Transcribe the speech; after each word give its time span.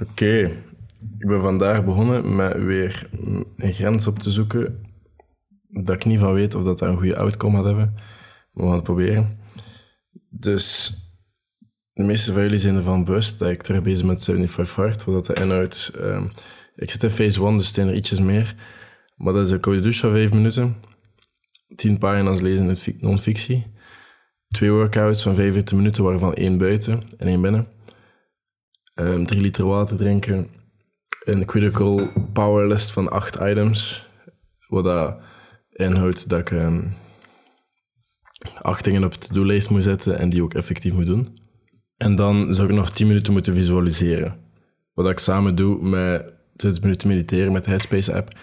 Oké, 0.00 0.36
ik 1.18 1.26
ben 1.26 1.40
vandaag 1.40 1.84
begonnen 1.84 2.34
met 2.36 2.62
weer 2.62 3.08
een 3.56 3.72
grens 3.72 4.06
op 4.06 4.18
te 4.18 4.30
zoeken 4.30 4.86
dat 5.68 5.94
ik 5.94 6.04
niet 6.04 6.18
van 6.18 6.32
weet 6.32 6.54
of 6.54 6.64
dat, 6.64 6.80
een 6.80 6.96
goede 6.96 7.16
outcome 7.16 7.56
gaat 7.56 7.64
hebben. 7.64 7.94
We 8.52 8.62
gaan 8.62 8.72
het 8.72 8.82
proberen. 8.82 9.38
Dus 10.30 10.94
de 11.92 12.02
meeste 12.02 12.32
van 12.32 12.42
jullie 12.42 12.58
zijn 12.58 12.76
ervan 12.76 13.04
bewust 13.04 13.38
dat 13.38 13.50
ik 13.50 13.62
terug 13.62 13.82
bezig 13.82 13.98
ben 13.98 14.14
met 14.14 14.24
75 14.24 14.76
Hard, 14.76 15.04
wat 15.04 15.26
dat 15.26 15.38
inhoudt. 15.38 15.92
Um, 16.00 16.30
ik 16.74 16.90
zit 16.90 17.02
in 17.02 17.10
phase 17.10 17.44
1, 17.44 17.56
dus 17.56 17.72
zijn 17.72 17.88
er 17.88 17.94
ietsjes 17.94 18.20
meer. 18.20 18.54
Maar 19.16 19.32
dat 19.32 19.46
is 19.46 19.52
een 19.52 19.60
koude 19.60 19.82
douche 19.82 20.00
van 20.00 20.10
5 20.10 20.32
minuten. 20.32 20.76
10 21.74 21.98
pagina's 21.98 22.40
lezen 22.40 22.68
in 22.68 22.98
non-fictie. 23.00 23.66
Twee 24.48 24.70
workouts 24.70 25.22
van 25.22 25.34
45 25.34 25.76
minuten, 25.76 26.04
waarvan 26.04 26.34
één 26.34 26.58
buiten 26.58 27.02
en 27.16 27.26
één 27.26 27.40
binnen. 27.40 27.75
Um, 29.00 29.26
drie 29.26 29.40
liter 29.40 29.66
water 29.66 29.96
drinken. 29.96 30.48
Een 31.24 31.44
critical 31.44 32.10
power 32.32 32.68
list 32.68 32.90
van 32.90 33.08
acht 33.08 33.34
items. 33.34 34.08
Wat 34.68 34.84
dat 34.84 35.16
inhoudt 35.72 36.28
dat 36.28 36.38
ik 36.38 36.50
um, 36.50 36.94
acht 38.62 38.84
dingen 38.84 39.04
op 39.04 39.12
de 39.12 39.18
to-do-lijst 39.18 39.70
moet 39.70 39.82
zetten 39.82 40.18
en 40.18 40.30
die 40.30 40.42
ook 40.42 40.54
effectief 40.54 40.92
moet 40.92 41.06
doen. 41.06 41.36
En 41.96 42.16
dan 42.16 42.54
zou 42.54 42.68
ik 42.68 42.74
nog 42.74 42.90
10 42.90 43.06
minuten 43.06 43.32
moeten 43.32 43.54
visualiseren. 43.54 44.38
Wat 44.92 45.10
ik 45.10 45.18
samen 45.18 45.54
doe 45.54 45.82
met 45.82 46.34
20 46.56 46.82
minuten 46.82 47.08
mediteren 47.08 47.52
met 47.52 47.64
de 47.64 47.70
Headspace 47.70 48.14
app. 48.14 48.38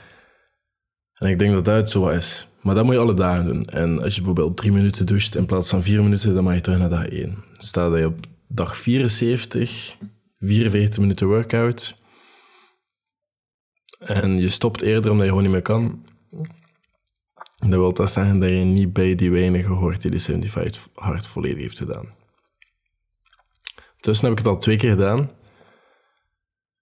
En 1.13 1.29
ik 1.29 1.39
denk 1.39 1.53
dat 1.53 1.65
dat 1.65 1.75
het 1.75 1.89
zo 1.89 2.07
is. 2.07 2.47
Maar 2.61 2.75
dat 2.75 2.83
moet 2.85 2.93
je 2.93 2.99
alle 2.99 3.13
dagen 3.13 3.45
doen. 3.45 3.65
En 3.65 4.01
als 4.01 4.15
je 4.15 4.21
bijvoorbeeld 4.21 4.57
3 4.57 4.71
minuten 4.71 5.05
doucht 5.05 5.35
in 5.35 5.45
plaats 5.45 5.69
van 5.69 5.83
4 5.83 6.03
minuten, 6.03 6.33
dan 6.33 6.43
mag 6.43 6.55
je 6.55 6.61
terug 6.61 6.79
naar 6.79 6.89
dag 6.89 7.07
1. 7.07 7.43
Staat 7.51 7.91
dat 7.91 7.99
je 7.99 8.05
op 8.05 8.19
dag 8.47 8.77
74 8.77 9.97
44 10.43 10.99
minuten 10.99 11.27
workout. 11.27 11.95
En 13.99 14.37
je 14.37 14.49
stopt 14.49 14.81
eerder 14.81 15.11
omdat 15.11 15.23
je 15.23 15.29
gewoon 15.29 15.43
niet 15.43 15.51
meer 15.53 15.61
kan. 15.61 16.05
Dat 17.55 17.69
wil 17.69 17.93
dat 17.93 18.11
zeggen 18.11 18.39
dat 18.39 18.49
je 18.49 18.55
niet 18.55 18.93
bij 18.93 19.15
die 19.15 19.31
weinigen 19.31 19.73
hoort 19.73 20.01
die 20.01 20.11
die 20.11 20.21
75 20.21 20.87
hard 20.93 21.27
volledig 21.27 21.61
heeft 21.61 21.77
gedaan. 21.77 22.13
Tussen 23.99 24.25
heb 24.25 24.37
ik 24.37 24.45
het 24.45 24.53
al 24.53 24.59
twee 24.59 24.77
keer 24.77 24.91
gedaan. 24.91 25.31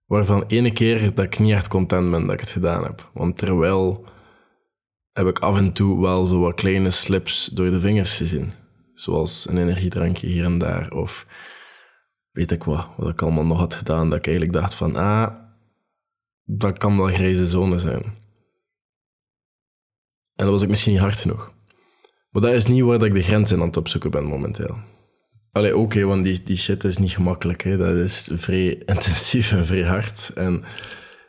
Waarvan 0.06 0.44
ene 0.48 0.74
keer 0.74 1.14
dat 1.16 1.26
ik 1.26 1.40
niet 1.40 1.54
echt 1.54 1.68
content 1.68 2.12
ben 2.12 2.26
dat 2.26 2.34
ik 2.34 2.40
het 2.40 2.50
gedaan 2.50 2.84
heb. 2.84 3.10
Want 3.14 3.38
terwijl 3.38 4.06
heb 5.14 5.28
ik 5.28 5.40
af 5.40 5.58
en 5.58 5.74
toe 5.74 6.02
wel 6.02 6.26
zo 6.26 6.40
wat 6.40 6.56
kleine 6.56 6.92
slips 6.92 7.46
door 7.46 7.70
de 7.70 7.80
vingers 7.80 8.18
gezien. 8.18 8.54
Zoals 8.94 9.50
een 9.50 9.58
energiedrankje 9.58 10.28
hier 10.28 10.44
en 10.44 10.58
daar. 10.58 10.92
Of 10.92 11.26
weet 12.32 12.52
ik 12.52 12.64
wat, 12.64 12.88
wat 12.98 13.10
ik 13.10 13.22
allemaal 13.22 13.46
nog 13.46 13.58
had 13.58 13.76
gedaan, 13.76 14.10
dat 14.10 14.18
ik 14.18 14.28
eigenlijk 14.28 14.56
dacht 14.56 14.76
van, 14.76 14.96
ah, 14.96 15.36
dat 16.44 16.78
kan 16.78 16.98
wel 16.98 17.08
grijze 17.08 17.48
zone 17.48 17.80
zijn. 17.80 18.04
En 20.36 20.48
dat 20.48 20.50
was 20.50 20.62
ik 20.62 20.70
misschien 20.70 20.92
niet 20.92 21.02
hard 21.02 21.18
genoeg. 21.18 21.54
Maar 22.30 22.42
dat 22.42 22.54
is 22.54 22.66
niet 22.66 22.84
waar 22.84 23.00
dat 23.00 23.08
ik 23.08 23.14
de 23.14 23.22
grens 23.22 23.54
aan 23.54 23.62
het 23.62 23.78
opzoeken 23.78 24.12
ben 24.12 24.24
momenteel. 24.24 24.76
Allee, 25.52 25.78
oké, 25.78 26.04
want 26.06 26.24
die, 26.24 26.44
die 26.44 26.58
shit 26.58 26.84
is 26.84 26.98
niet 26.98 27.12
gemakkelijk. 27.12 27.64
Hè. 27.64 27.78
Dat 27.78 27.96
is 27.96 28.30
vrij 28.34 28.74
intensief 28.94 29.52
en 29.52 29.66
vrij 29.66 29.84
hard. 29.84 30.32
En 30.36 30.64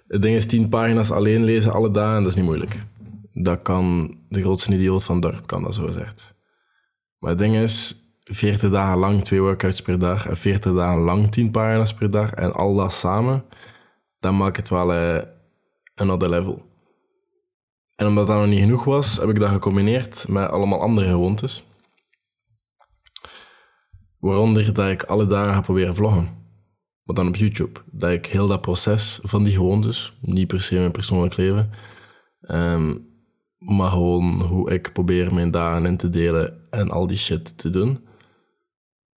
het 0.06 0.22
ding 0.22 0.36
is, 0.36 0.46
tien 0.46 0.68
pagina's 0.68 1.10
alleen 1.10 1.44
lezen 1.44 1.72
alle 1.72 1.90
dagen, 1.90 2.22
dat 2.22 2.30
is 2.30 2.36
niet 2.36 2.44
moeilijk. 2.44 2.84
Dat 3.32 3.62
kan 3.62 4.16
de 4.28 4.40
grootste 4.40 4.72
idioot 4.72 5.04
van 5.04 5.14
het 5.14 5.24
dorp, 5.24 5.46
kan 5.46 5.62
dat 5.62 5.74
zo 5.74 5.86
gezegd. 5.86 6.34
Maar 7.18 7.30
het 7.30 7.38
ding 7.38 7.56
is, 7.56 7.96
40 8.22 8.70
dagen 8.70 8.98
lang 8.98 9.24
twee 9.24 9.40
workouts 9.40 9.82
per 9.82 9.98
dag 9.98 10.28
en 10.28 10.36
40 10.36 10.74
dagen 10.74 11.00
lang 11.00 11.30
10 11.30 11.50
pagina's 11.50 11.94
per 11.94 12.10
dag 12.10 12.32
en 12.32 12.52
al 12.52 12.74
dat 12.74 12.92
samen, 12.92 13.44
dan 14.18 14.36
maakt 14.36 14.56
het 14.56 14.68
wel 14.68 14.94
een 15.94 16.10
other 16.10 16.28
level. 16.28 16.70
En 17.96 18.06
omdat 18.06 18.26
dat 18.26 18.36
nog 18.36 18.46
niet 18.46 18.60
genoeg 18.60 18.84
was, 18.84 19.16
heb 19.16 19.28
ik 19.28 19.38
dat 19.38 19.50
gecombineerd 19.50 20.28
met 20.28 20.50
allemaal 20.50 20.80
andere 20.80 21.08
gewoontes. 21.08 21.64
Waaronder 24.18 24.74
dat 24.74 24.90
ik 24.90 25.02
alle 25.02 25.26
dagen 25.26 25.54
ga 25.54 25.60
proberen 25.60 25.94
vloggen. 25.94 26.40
Maar 27.02 27.16
dan 27.16 27.28
op 27.28 27.36
YouTube. 27.36 27.80
Dat 27.90 28.10
ik 28.10 28.26
heel 28.26 28.46
dat 28.46 28.60
proces 28.60 29.18
van 29.22 29.44
die 29.44 29.52
gewoontes, 29.52 30.16
niet 30.20 30.46
per 30.46 30.60
se 30.60 30.74
mijn 30.74 30.90
persoonlijk 30.90 31.36
leven, 31.36 31.70
um, 32.40 33.10
maar 33.58 33.90
gewoon 33.90 34.40
hoe 34.40 34.70
ik 34.70 34.92
probeer 34.92 35.34
mijn 35.34 35.50
dagen 35.50 35.86
in 35.86 35.96
te 35.96 36.08
delen 36.08 36.66
en 36.70 36.90
al 36.90 37.06
die 37.06 37.16
shit 37.16 37.58
te 37.58 37.70
doen. 37.70 38.06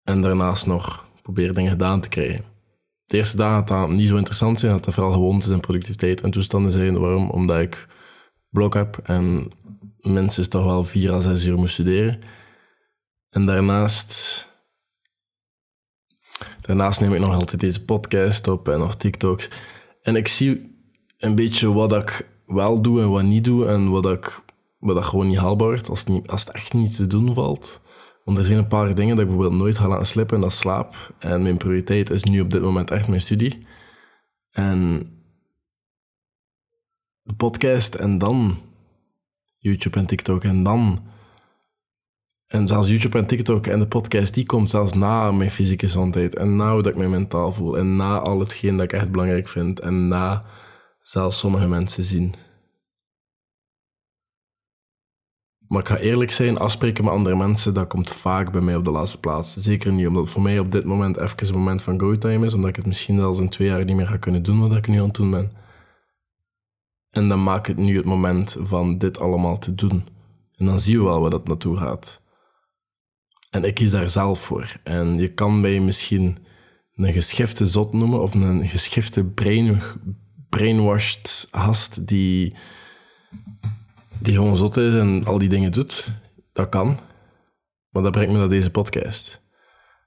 En 0.05 0.21
daarnaast 0.21 0.67
nog 0.67 1.09
proberen 1.23 1.55
dingen 1.55 1.71
gedaan 1.71 2.01
te 2.01 2.09
krijgen. 2.09 2.45
De 3.07 3.17
eerste 3.17 3.37
dagen 3.37 3.65
dat 3.65 3.89
niet 3.89 4.09
zo 4.09 4.17
interessant 4.17 4.59
zijn, 4.59 4.73
dat 4.73 4.85
dat 4.85 4.95
vooral 4.95 5.13
gewoontes 5.13 5.49
en 5.49 5.61
productiviteit 5.61 6.21
en 6.21 6.31
toestanden 6.31 6.73
zijn. 6.73 6.99
Waarom? 6.99 7.31
Omdat 7.31 7.61
ik 7.61 7.87
blok 8.51 8.75
heb 8.75 8.99
en 9.03 9.49
minstens 10.01 10.49
toch 10.49 10.65
wel 10.65 10.85
vier 10.85 11.13
à 11.13 11.21
zes 11.21 11.45
uur 11.45 11.59
moet 11.59 11.71
studeren. 11.71 12.21
En 13.29 13.47
daarnaast... 13.47 14.47
Daarnaast 16.61 17.01
neem 17.01 17.15
ik 17.15 17.21
nog 17.21 17.35
altijd 17.35 17.61
deze 17.61 17.85
podcast 17.85 18.49
op 18.49 18.69
en 18.69 18.79
nog 18.79 18.97
TikToks. 18.97 19.49
En 20.03 20.17
ik 20.17 20.29
zie 20.29 20.79
een 21.19 21.35
beetje 21.35 21.73
wat 21.73 21.93
ik 21.93 22.29
wel 22.47 22.83
doe 22.83 23.01
en 23.01 23.11
wat 23.11 23.23
niet 23.23 23.45
doe 23.45 23.67
en 23.67 23.91
wat, 23.91 24.07
ik, 24.07 24.43
wat 24.79 24.95
dat 24.95 25.05
gewoon 25.05 25.27
niet 25.27 25.39
haalbaar 25.39 25.69
wordt 25.69 25.89
als 25.89 25.99
het, 25.99 26.09
niet, 26.09 26.29
als 26.29 26.45
het 26.45 26.55
echt 26.55 26.73
niet 26.73 26.97
te 26.97 27.07
doen 27.07 27.35
valt. 27.35 27.81
Want 28.25 28.39
er 28.39 28.45
zijn 28.45 28.59
een 28.59 28.67
paar 28.67 28.95
dingen 28.95 29.17
dat 29.17 29.25
ik 29.25 29.31
bijvoorbeeld 29.31 29.61
nooit 29.61 29.79
ga 29.79 29.89
laten 29.89 30.07
slippen, 30.07 30.37
en 30.37 30.43
dat 30.43 30.53
slaap. 30.53 31.15
En 31.19 31.43
mijn 31.43 31.57
prioriteit 31.57 32.11
is 32.11 32.23
nu 32.23 32.41
op 32.41 32.51
dit 32.51 32.63
moment 32.63 32.91
echt 32.91 33.09
mijn 33.09 33.21
studie. 33.21 33.59
En 34.51 35.07
de 37.23 37.35
podcast 37.35 37.95
en 37.95 38.19
dan 38.19 38.57
YouTube 39.59 39.99
en 39.99 40.07
TikTok 40.07 40.45
en 40.45 40.63
dan... 40.63 41.13
En 42.47 42.67
zelfs 42.67 42.89
YouTube 42.89 43.19
en 43.19 43.27
TikTok 43.27 43.67
en 43.67 43.79
de 43.79 43.87
podcast, 43.87 44.35
die 44.35 44.47
komt 44.47 44.71
zelfs 44.71 44.93
na 44.93 45.33
mijn 45.33 45.51
fysieke 45.51 45.87
gezondheid. 45.87 46.37
En 46.37 46.57
na 46.57 46.73
hoe 46.73 46.83
dat 46.83 46.93
ik 46.93 46.99
me 46.99 47.09
mentaal 47.09 47.53
voel. 47.53 47.79
En 47.79 47.97
na 47.97 48.19
al 48.19 48.39
hetgeen 48.39 48.77
dat 48.77 48.85
ik 48.85 48.93
echt 48.93 49.11
belangrijk 49.11 49.49
vind. 49.49 49.81
En 49.81 50.09
na 50.09 50.45
zelfs 51.01 51.39
sommige 51.39 51.69
mensen 51.69 52.05
zien. 52.05 52.35
Maar 55.75 55.83
ik 55.83 55.89
ga 55.89 55.97
eerlijk 55.99 56.31
zijn, 56.31 56.59
afspreken 56.59 57.05
met 57.05 57.13
andere 57.13 57.37
mensen, 57.37 57.75
dat 57.75 57.87
komt 57.87 58.11
vaak 58.11 58.53
bij 58.53 58.61
mij 58.61 58.77
op 58.77 58.85
de 58.85 58.91
laatste 58.91 59.21
plaats. 59.21 59.57
Zeker 59.57 59.93
niet, 59.93 60.07
omdat 60.07 60.23
het 60.23 60.33
voor 60.33 60.43
mij 60.43 60.59
op 60.59 60.73
dit 60.73 60.85
moment 60.85 61.17
even 61.17 61.47
een 61.47 61.59
moment 61.59 61.83
van 61.83 62.01
go-time 62.01 62.47
is, 62.47 62.55
omdat 62.55 62.69
ik 62.69 62.77
het 62.77 62.87
misschien 62.87 63.19
zelfs 63.19 63.39
in 63.39 63.49
twee 63.49 63.69
jaar 63.69 63.85
niet 63.85 63.97
meer 63.97 64.07
ga 64.07 64.17
kunnen 64.17 64.43
doen 64.43 64.61
wat 64.61 64.77
ik 64.77 64.87
nu 64.87 64.99
aan 64.99 65.05
het 65.05 65.15
doen 65.15 65.31
ben. 65.31 65.53
En 67.11 67.29
dan 67.29 67.43
maak 67.43 67.69
ik 67.69 67.77
nu 67.77 67.97
het 67.97 68.05
moment 68.05 68.57
van 68.59 68.99
dit 68.99 69.21
allemaal 69.21 69.59
te 69.59 69.75
doen. 69.75 70.07
En 70.57 70.67
dan 70.67 70.81
zien 70.81 70.99
we 70.99 71.05
wel 71.05 71.21
waar 71.21 71.31
dat 71.31 71.49
naartoe 71.49 71.77
gaat. 71.77 72.23
En 73.51 73.65
ik 73.65 73.75
kies 73.75 73.91
daar 73.91 74.09
zelf 74.09 74.41
voor. 74.41 74.77
En 74.83 75.19
je 75.19 75.35
kan 75.35 75.61
mij 75.61 75.81
misschien 75.81 76.39
een 76.95 77.13
geschifte 77.13 77.67
zot 77.67 77.93
noemen 77.93 78.23
of 78.23 78.35
een 78.35 78.65
geschifte 78.65 79.25
brain, 79.25 79.83
brainwashed 80.49 81.49
hast 81.51 82.07
die 82.07 82.55
die 84.19 84.35
gewoon 84.35 84.57
zot 84.57 84.77
is 84.77 84.95
en 84.95 85.25
al 85.25 85.39
die 85.39 85.49
dingen 85.49 85.73
doet, 85.73 86.11
dat 86.53 86.69
kan. 86.69 86.99
Maar 87.91 88.03
dat 88.03 88.13
brengt 88.13 88.33
me 88.33 88.39
naar 88.39 88.49
deze 88.49 88.71
podcast. 88.71 89.43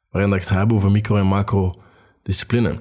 Waarin 0.09 0.34
ik 0.34 0.40
het 0.40 0.50
heb 0.50 0.73
over 0.73 0.91
micro- 0.91 1.18
en 1.18 1.25
macro-discipline. 1.25 2.79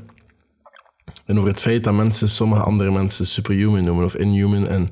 En 1.25 1.37
over 1.37 1.49
het 1.49 1.61
feit 1.61 1.85
dat 1.85 1.95
mensen 1.95 2.29
sommige 2.29 2.63
andere 2.63 2.91
mensen 2.91 3.27
superhuman 3.27 3.85
noemen 3.85 4.05
of 4.05 4.15
inhuman. 4.15 4.69
En 4.69 4.89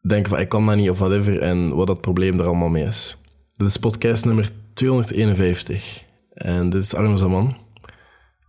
denken 0.00 0.30
van 0.30 0.40
ik 0.40 0.48
kan 0.48 0.66
dat 0.66 0.76
niet 0.76 0.90
of 0.90 0.98
whatever. 0.98 1.40
En 1.40 1.74
wat 1.74 1.86
dat 1.86 2.00
probleem 2.00 2.38
er 2.38 2.46
allemaal 2.46 2.68
mee 2.68 2.84
is. 2.84 3.16
Dit 3.56 3.68
is 3.68 3.76
podcast 3.76 4.24
nummer 4.24 4.50
251. 4.74 6.04
En 6.32 6.70
dit 6.70 6.82
is 6.82 6.94
Arno 6.94 7.16
Zaman. 7.16 7.56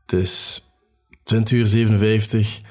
Het 0.01 0.13
is 0.13 0.63
20 1.23 1.57
uur 1.57 1.65
57 1.65 2.61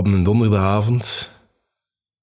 op 0.00 0.06
een 0.06 0.22
donderdagavond. 0.22 1.30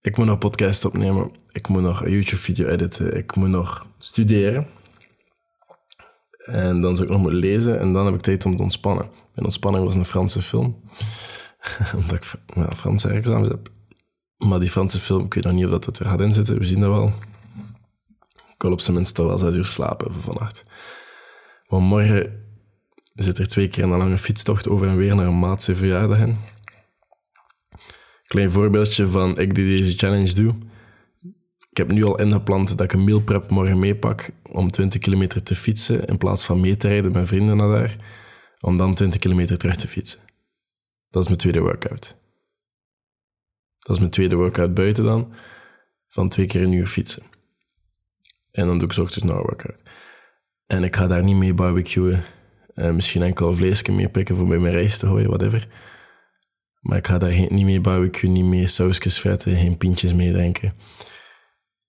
Ik 0.02 0.18
moet 0.18 0.26
nog 0.26 0.38
podcast 0.38 0.86
opnemen. 0.86 1.32
Ik 1.52 1.68
moet 1.68 1.82
nog 1.82 2.04
een 2.04 2.12
YouTube-video 2.12 2.68
editen. 2.68 3.18
Ik 3.18 3.36
moet 3.36 3.50
nog 3.50 3.88
studeren. 3.98 4.68
En 6.38 6.82
dan 6.82 6.96
zou 6.96 7.08
ik 7.08 7.14
nog 7.14 7.22
moeten 7.22 7.40
lezen. 7.40 7.80
En 7.80 7.94
dan 7.94 8.06
heb 8.06 8.14
ik 8.14 8.22
tijd 8.22 8.46
om 8.46 8.56
te 8.56 8.64
ontspannen. 8.64 9.10
En 9.34 9.44
ontspanning 9.44 9.86
was 9.86 9.96
een 9.96 10.06
Franse 10.06 10.42
film. 10.42 10.82
Omdat 11.98 12.16
ik 12.16 12.34
ja, 12.56 12.76
Franse 12.76 13.08
examens 13.10 13.48
heb. 13.48 13.70
Maar 14.38 14.60
die 14.60 14.70
Franse 14.70 15.00
film, 15.00 15.26
ik 15.26 15.34
weet 15.34 15.44
nog 15.44 15.54
niet 15.54 15.66
of 15.66 15.72
dat 15.72 15.86
het 15.86 16.00
er 16.00 16.06
gaat 16.06 16.22
inzitten. 16.22 16.58
We 16.58 16.66
zien 16.66 16.80
dat 16.80 16.90
wel. 16.90 17.14
Ik 18.34 18.62
wil 18.62 18.72
op 18.72 18.82
zijn 18.82 18.96
minst 18.96 19.18
wel 19.18 19.38
zes 19.38 19.56
uur 19.56 19.66
slapen 19.66 20.22
vannacht. 20.22 20.62
Maar 21.68 21.82
morgen 21.82 22.46
zit 23.14 23.38
er 23.38 23.48
twee 23.48 23.68
keer 23.68 23.84
een 23.84 23.90
lange 23.90 24.18
fietstocht 24.18 24.68
over 24.68 24.88
en 24.88 24.96
weer 24.96 25.16
naar 25.16 25.28
een 25.28 25.40
maat 25.40 25.64
zijn 25.64 25.78
verjaardag 25.78 26.20
in. 26.20 26.56
Klein 28.28 28.52
voorbeeldje 28.52 29.08
van 29.08 29.40
ik 29.40 29.56
die 29.56 29.78
deze 29.78 29.98
challenge 29.98 30.34
doe. 30.34 30.56
Ik 31.70 31.78
heb 31.78 31.92
nu 31.92 32.04
al 32.04 32.20
ingepland 32.20 32.68
dat 32.68 32.82
ik 32.82 32.94
een 32.94 33.04
mealprep 33.04 33.50
morgen 33.50 33.80
meepak 33.80 34.30
om 34.52 34.72
20 34.72 35.00
kilometer 35.00 35.44
te 35.44 35.56
fietsen 35.56 36.06
in 36.06 36.18
plaats 36.18 36.46
van 36.46 36.62
mee 36.62 36.76
te 36.76 36.88
rijden 36.88 37.12
met 37.12 37.28
vrienden 37.28 37.58
naar 37.58 37.70
daar. 37.70 37.96
om 38.60 38.78
dan 38.78 38.94
20 38.94 39.20
kilometer 39.20 39.58
terug 39.58 39.76
te 39.76 39.88
fietsen. 39.88 40.20
Dat 41.10 41.22
is 41.22 41.28
mijn 41.28 41.40
tweede 41.40 41.60
workout. 41.60 42.16
Dat 43.80 43.96
is 43.96 44.00
mijn 44.00 44.12
tweede 44.12 44.36
workout 44.36 44.74
buiten 44.74 45.04
dan, 45.04 45.34
van 46.08 46.30
twee 46.30 46.46
keer 46.46 46.62
een 46.62 46.72
uur 46.72 46.88
fietsen. 46.88 47.24
En 48.52 48.68
dan 48.68 48.80
doe 48.80 48.92
ik 48.92 48.98
ochtends 48.98 49.26
nog 49.26 49.38
een 49.38 49.44
workout. 49.44 49.80
En 50.66 50.84
ik 50.84 50.96
ga 50.96 51.08
daar 51.08 51.24
niet 51.24 51.36
mee 51.36 51.54
barbecuen. 51.54 52.24
Uh, 52.74 52.92
misschien 52.92 53.22
enkel 53.22 53.56
vleesje 53.56 53.92
mee 53.92 54.10
pikken 54.10 54.36
voor 54.36 54.48
bij 54.48 54.60
mijn 54.60 54.74
rijst 54.74 55.00
te 55.00 55.06
gooien, 55.06 55.28
whatever. 55.28 55.68
Maar 56.88 56.98
ik 56.98 57.08
ga 57.08 57.18
daar 57.18 57.46
niet 57.50 57.66
mee 57.66 57.82
barbecuen, 57.82 58.32
niet 58.32 58.46
mee 58.46 58.68
sausjes 58.68 59.20
vetten, 59.20 59.56
geen 59.56 59.78
pintjes 59.78 60.14
mee 60.14 60.32
drinken. 60.32 60.74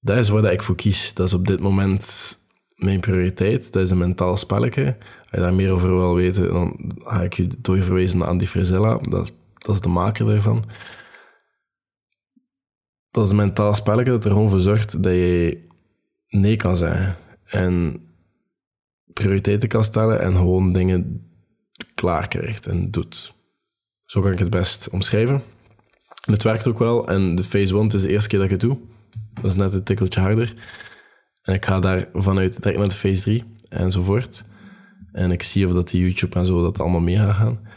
Dat 0.01 0.17
is 0.17 0.29
waar 0.29 0.53
ik 0.53 0.63
voor 0.63 0.77
kies. 0.77 1.15
Dat 1.15 1.27
is 1.27 1.35
op 1.35 1.47
dit 1.47 1.61
moment 1.61 2.37
mijn 2.75 3.01
prioriteit. 3.01 3.73
Dat 3.73 3.83
is 3.83 3.91
een 3.91 3.99
mentaal 3.99 4.37
spelletje. 4.37 4.97
Als 5.21 5.31
je 5.31 5.37
daar 5.37 5.55
meer 5.55 5.71
over 5.71 5.95
wil 5.95 6.15
weten, 6.15 6.49
dan 6.49 6.93
ga 6.99 7.23
ik 7.23 7.33
je 7.33 7.49
doorverwijzen 7.61 8.19
naar 8.19 8.29
Andy 8.29 8.47
Frizella. 8.47 8.97
Dat, 8.97 9.33
dat 9.59 9.75
is 9.75 9.81
de 9.81 9.89
maker 9.89 10.27
daarvan. 10.27 10.65
Dat 13.11 13.25
is 13.25 13.31
een 13.31 13.37
mentaal 13.37 13.75
spelletje 13.75 14.13
dat 14.13 14.25
er 14.25 14.31
gewoon 14.31 14.51
voor 14.51 14.61
zorgt 14.61 15.03
dat 15.03 15.13
je 15.13 15.67
nee 16.29 16.57
kan 16.57 16.77
zeggen. 16.77 17.17
En 17.45 18.01
prioriteiten 19.13 19.69
kan 19.69 19.85
stellen 19.85 20.21
en 20.21 20.37
gewoon 20.37 20.73
dingen 20.73 21.31
klaar 21.95 22.29
krijgt 22.29 22.67
en 22.67 22.91
doet. 22.91 23.37
Zo 24.09 24.21
kan 24.21 24.33
ik 24.33 24.39
het 24.39 24.51
best 24.51 24.89
omschrijven. 24.91 25.43
En 26.25 26.33
het 26.33 26.43
werkt 26.43 26.69
ook 26.69 26.79
wel. 26.79 27.09
En 27.09 27.35
de 27.35 27.45
phase 27.45 27.79
1 27.79 27.89
is 27.89 28.03
de 28.03 28.09
eerste 28.09 28.29
keer 28.29 28.39
dat 28.39 28.51
ik 28.51 28.61
het 28.61 28.61
doe. 28.61 28.79
Dat 29.35 29.45
is 29.45 29.55
net 29.55 29.73
een 29.73 29.85
tikkeltje 29.85 30.21
harder. 30.21 30.55
En 31.43 31.55
ik 31.55 31.65
ga 31.65 31.81
daar 31.81 32.09
vanuit 32.13 32.63
direct 32.63 32.79
naar 32.79 32.89
de 32.89 32.95
phase 32.95 33.21
3 33.21 33.45
enzovoort. 33.69 34.45
En 35.13 35.31
ik 35.31 35.43
zie 35.43 35.67
of 35.67 35.73
dat 35.73 35.89
die 35.89 36.01
YouTube 36.01 36.39
en 36.39 36.47
zo 36.47 36.63
dat 36.63 36.81
allemaal 36.81 37.01
mee 37.01 37.17
gaat 37.17 37.35
gaan. 37.35 37.69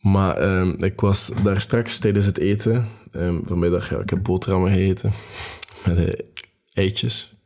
Maar 0.00 0.36
ehm, 0.36 0.84
ik 0.84 1.00
was 1.00 1.30
daar 1.42 1.60
straks 1.60 1.98
tijdens 1.98 2.26
het 2.26 2.38
eten. 2.38 2.88
Um, 3.12 3.40
vanmiddag, 3.46 3.90
ja, 3.90 3.98
ik 3.98 4.10
heb 4.10 4.22
boterhammen 4.22 4.70
gegeten. 4.70 5.12
Met 5.86 6.24
eitjes. 6.72 7.36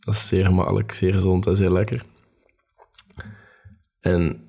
Dat 0.00 0.14
is 0.14 0.26
zeer 0.26 0.44
gemakkelijk, 0.44 0.92
zeer 0.92 1.12
gezond 1.12 1.46
en 1.46 1.56
zeer 1.56 1.70
lekker. 1.70 2.04
En 4.00 4.47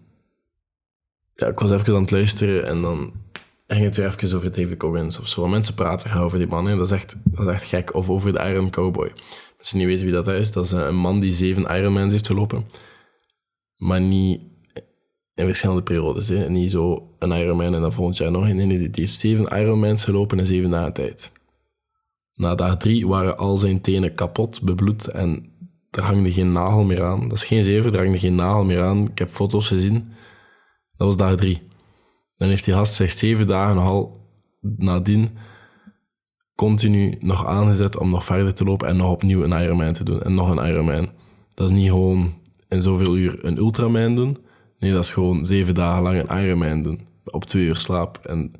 ja, 1.39 1.47
ik 1.47 1.59
was 1.59 1.71
even 1.71 1.95
aan 1.95 2.01
het 2.01 2.12
luisteren 2.12 2.68
en 2.68 2.81
dan 2.81 3.12
ging 3.68 3.83
het 3.83 3.95
weer 3.95 4.06
even 4.06 4.38
over 4.38 4.51
David 4.51 4.77
Coggins 4.77 5.19
of 5.19 5.27
zo. 5.27 5.47
Mensen 5.47 5.74
praten 5.74 6.21
over 6.21 6.38
die 6.38 6.47
man. 6.47 6.65
Dat, 6.65 6.88
is 6.88 6.91
echt, 6.91 7.18
dat 7.24 7.47
is 7.47 7.53
echt 7.53 7.63
gek. 7.63 7.95
Of 7.95 8.09
over 8.09 8.33
de 8.33 8.50
Iron 8.50 8.69
Cowboy. 8.69 9.12
Je 9.62 9.77
niet 9.77 9.86
weten 9.86 10.06
wie 10.06 10.13
dat 10.13 10.27
is, 10.27 10.51
dat 10.51 10.65
is 10.65 10.71
een 10.71 10.95
man 10.95 11.19
die 11.19 11.33
zeven 11.33 11.77
Ironmans 11.77 12.12
heeft 12.12 12.27
gelopen. 12.27 12.65
Maar 13.75 14.01
niet 14.01 14.41
in 15.36 15.45
verschillende 15.45 15.83
periodes. 15.83 16.27
Hè. 16.27 16.50
Niet 16.50 16.71
zo 16.71 17.09
een 17.19 17.31
Ironman 17.31 17.74
en 17.74 17.81
dan 17.81 17.94
volgend 17.94 18.18
jaar 18.18 18.31
nog 18.31 18.50
een. 18.50 18.56
Nee, 18.56 18.68
die 18.68 18.89
heeft 18.94 19.19
zeven 19.19 19.59
Ironmans 19.59 20.03
gelopen 20.03 20.39
in 20.39 20.45
zeven 20.45 20.69
dagen 20.69 20.94
tijd. 20.94 21.31
Na 22.35 22.56
dag 22.56 22.77
drie 22.77 23.07
waren 23.07 23.38
al 23.38 23.57
zijn 23.57 23.81
tenen 23.81 24.15
kapot, 24.15 24.62
bebloed 24.62 25.07
en 25.07 25.45
er 25.92 26.03
hangde 26.03 26.31
geen 26.31 26.51
nagel 26.51 26.83
meer 26.83 27.03
aan. 27.03 27.27
Dat 27.27 27.38
is 27.38 27.44
geen 27.44 27.63
zeven, 27.63 27.94
er 27.94 28.00
hangde 28.00 28.19
geen 28.19 28.35
nagel 28.35 28.63
meer 28.63 28.81
aan. 28.81 29.07
Ik 29.07 29.19
heb 29.19 29.30
foto's 29.30 29.68
gezien. 29.68 30.12
Dat 30.99 31.07
was 31.07 31.17
dag 31.17 31.35
drie. 31.35 31.67
Dan 32.35 32.49
heeft 32.49 32.65
die 32.65 32.73
gast 32.73 32.93
zich 32.93 33.11
zeven 33.11 33.47
dagen 33.47 33.77
al 33.77 34.27
nadien 34.61 35.37
continu 36.55 37.15
nog 37.19 37.45
aangezet 37.45 37.97
om 37.97 38.09
nog 38.09 38.23
verder 38.23 38.53
te 38.53 38.63
lopen 38.63 38.87
en 38.87 38.97
nog 38.97 39.11
opnieuw 39.11 39.43
een 39.43 39.61
Ironman 39.61 39.93
te 39.93 40.03
doen. 40.03 40.21
En 40.21 40.33
nog 40.33 40.49
een 40.49 40.67
Ironman. 40.67 41.11
Dat 41.53 41.69
is 41.69 41.75
niet 41.75 41.89
gewoon 41.89 42.41
in 42.67 42.81
zoveel 42.81 43.17
uur 43.17 43.45
een 43.45 43.57
Ultraman 43.57 44.15
doen. 44.15 44.37
Nee, 44.79 44.91
dat 44.91 45.03
is 45.03 45.11
gewoon 45.11 45.45
zeven 45.45 45.75
dagen 45.75 46.03
lang 46.03 46.29
een 46.29 46.43
Ironman 46.43 46.83
doen. 46.83 47.07
Op 47.25 47.45
twee 47.45 47.65
uur 47.65 47.75
slaap. 47.75 48.17
En 48.17 48.51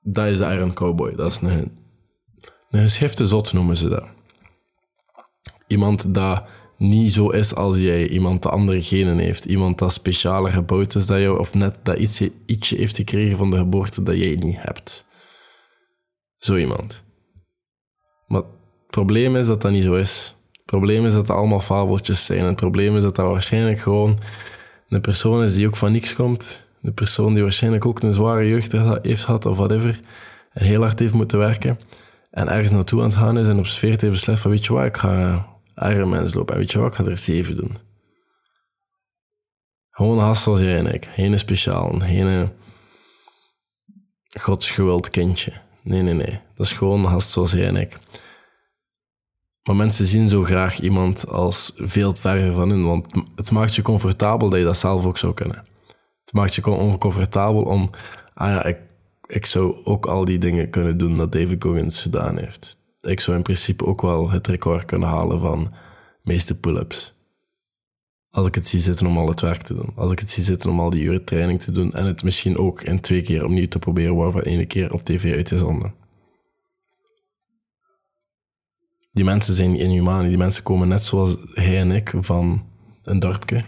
dat 0.00 0.26
is 0.26 0.38
de 0.38 0.44
Iron 0.44 0.72
Cowboy. 0.72 1.14
Dat 1.14 1.30
is 1.30 1.40
een, 1.40 1.78
een 2.70 2.82
geschifte 2.82 3.26
zot, 3.26 3.52
noemen 3.52 3.76
ze 3.76 3.88
dat. 3.88 4.12
Iemand 5.66 6.14
dat 6.14 6.44
niet 6.80 7.12
zo 7.12 7.28
is 7.28 7.54
als 7.54 7.78
jij. 7.78 8.08
Iemand 8.08 8.42
dat 8.42 8.52
andere 8.52 8.82
genen 8.82 9.18
heeft. 9.18 9.44
Iemand 9.44 9.78
dat 9.78 9.92
specialer 9.92 10.52
gebouwd 10.52 10.94
is 10.94 11.06
dan 11.06 11.20
jou. 11.20 11.38
Of 11.38 11.54
net 11.54 11.78
dat 11.82 11.98
ietsje, 11.98 12.32
ietsje 12.46 12.76
heeft 12.76 12.96
gekregen 12.96 13.38
van 13.38 13.50
de 13.50 13.56
geboorte 13.56 14.02
dat 14.02 14.16
jij 14.16 14.34
niet 14.34 14.62
hebt. 14.62 15.06
Zo 16.36 16.56
iemand. 16.56 17.02
Maar 18.26 18.40
het 18.40 18.90
probleem 18.90 19.36
is 19.36 19.46
dat 19.46 19.62
dat 19.62 19.70
niet 19.70 19.84
zo 19.84 19.94
is. 19.94 20.36
Het 20.52 20.64
probleem 20.64 21.06
is 21.06 21.12
dat 21.12 21.26
dat 21.26 21.36
allemaal 21.36 21.60
fabeltjes 21.60 22.24
zijn. 22.24 22.44
Het 22.44 22.56
probleem 22.56 22.96
is 22.96 23.02
dat 23.02 23.16
dat 23.16 23.30
waarschijnlijk 23.30 23.78
gewoon 23.78 24.18
een 24.88 25.00
persoon 25.00 25.42
is 25.42 25.54
die 25.54 25.66
ook 25.66 25.76
van 25.76 25.92
niks 25.92 26.14
komt. 26.14 26.66
De 26.80 26.92
persoon 26.92 27.34
die 27.34 27.42
waarschijnlijk 27.42 27.86
ook 27.86 28.02
een 28.02 28.12
zware 28.12 28.48
jeugd 28.48 28.72
heeft 29.02 29.24
gehad 29.24 29.46
of 29.46 29.56
whatever. 29.56 30.00
En 30.52 30.64
heel 30.64 30.82
hard 30.82 30.98
heeft 30.98 31.14
moeten 31.14 31.38
werken. 31.38 31.78
En 32.30 32.48
ergens 32.48 32.72
naartoe 32.72 33.00
aan 33.00 33.08
het 33.08 33.16
gaan 33.16 33.38
is 33.38 33.48
en 33.48 33.58
op 33.58 33.66
veertig 33.66 34.00
heeft 34.00 34.12
beslist 34.12 34.40
van 34.40 34.50
weet 34.50 34.64
je 34.64 34.72
wat, 34.72 34.84
ik 34.84 34.96
ga 34.96 35.49
Ironmans 35.82 36.34
lopen. 36.34 36.54
En 36.54 36.60
weet 36.60 36.72
je 36.72 36.78
wat, 36.78 36.90
ik 36.90 36.94
ga 36.94 37.04
er 37.04 37.16
zeven 37.16 37.56
doen. 37.56 37.78
Gewoon 39.90 40.18
gast 40.18 40.42
zoals 40.42 40.60
jij 40.60 40.76
en 40.78 40.94
ik. 40.94 41.04
Geen 41.04 41.38
speciaal, 41.38 41.98
geen 41.98 42.52
godsgeweld 44.40 45.10
kindje. 45.10 45.52
Nee, 45.82 46.02
nee, 46.02 46.14
nee. 46.14 46.40
Dat 46.54 46.66
is 46.66 46.72
gewoon 46.72 47.08
gast 47.08 47.30
zoals 47.30 47.52
jij 47.52 47.66
en 47.66 47.76
ik. 47.76 47.98
Maar 49.62 49.76
mensen 49.76 50.06
zien 50.06 50.28
zo 50.28 50.42
graag 50.42 50.80
iemand 50.80 51.28
als 51.28 51.72
veel 51.76 52.14
verder 52.14 52.52
van 52.52 52.70
hun, 52.70 52.84
want 52.84 53.22
het 53.36 53.50
maakt 53.50 53.74
je 53.74 53.82
comfortabel 53.82 54.48
dat 54.48 54.58
je 54.58 54.64
dat 54.64 54.76
zelf 54.76 55.06
ook 55.06 55.18
zou 55.18 55.34
kunnen. 55.34 55.66
Het 56.20 56.32
maakt 56.32 56.54
je 56.54 56.66
oncomfortabel 56.66 57.62
om, 57.62 57.90
ah 58.34 58.48
ja, 58.48 58.64
ik, 58.64 58.78
ik 59.26 59.46
zou 59.46 59.84
ook 59.84 60.06
al 60.06 60.24
die 60.24 60.38
dingen 60.38 60.70
kunnen 60.70 60.98
doen 60.98 61.16
dat 61.16 61.32
David 61.32 61.62
Goggins 61.62 62.02
gedaan 62.02 62.38
heeft. 62.38 62.79
Ik 63.00 63.20
zou 63.20 63.36
in 63.36 63.42
principe 63.42 63.86
ook 63.86 64.02
wel 64.02 64.30
het 64.30 64.46
record 64.46 64.84
kunnen 64.84 65.08
halen 65.08 65.40
van 65.40 65.74
meeste 66.22 66.58
pull-ups. 66.60 67.14
Als 68.30 68.46
ik 68.46 68.54
het 68.54 68.66
zie 68.66 68.80
zitten 68.80 69.06
om 69.06 69.18
al 69.18 69.28
het 69.28 69.40
werk 69.40 69.62
te 69.62 69.74
doen. 69.74 69.92
Als 69.94 70.12
ik 70.12 70.18
het 70.18 70.30
zie 70.30 70.44
zitten 70.44 70.70
om 70.70 70.80
al 70.80 70.90
die 70.90 71.02
uren 71.02 71.24
training 71.24 71.60
te 71.60 71.72
doen 71.72 71.92
en 71.92 72.06
het 72.06 72.22
misschien 72.22 72.56
ook 72.56 72.82
in 72.82 73.00
twee 73.00 73.22
keer 73.22 73.44
opnieuw 73.44 73.68
te 73.68 73.78
proberen, 73.78 74.16
waarvan 74.16 74.42
één 74.42 74.66
keer 74.66 74.92
op 74.92 75.04
tv 75.04 75.34
uit 75.34 75.46
te 75.46 75.58
zonden. 75.58 75.94
Die 79.12 79.24
mensen 79.24 79.54
zijn 79.54 79.76
inhumaan. 79.76 80.28
Die 80.28 80.38
mensen 80.38 80.62
komen 80.62 80.88
net 80.88 81.02
zoals 81.02 81.36
hij 81.54 81.78
en 81.78 81.90
ik 81.90 82.12
van 82.20 82.66
een 83.02 83.18
dorpje. 83.18 83.64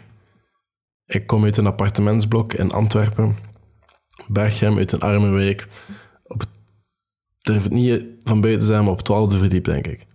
Ik 1.07 1.27
kom 1.27 1.45
uit 1.45 1.57
een 1.57 1.67
appartementsblok 1.67 2.53
in 2.53 2.73
Antwerpen. 2.73 3.37
Berghem 4.29 4.77
uit 4.77 4.93
een 4.93 5.01
arme 5.01 5.31
wijk. 5.31 5.69
Durf 7.43 7.63
het 7.63 7.73
niet 7.73 8.05
van 8.23 8.41
buiten 8.41 8.67
zijn, 8.67 8.85
maar 8.85 8.93
op 8.93 9.01
twaalfde 9.01 9.39
verdiep, 9.39 9.65
denk 9.65 9.87
ik. 9.87 10.07